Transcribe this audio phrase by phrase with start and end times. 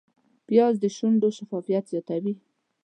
[0.47, 2.33] پیاز د شونډو شفافیت زیاتوي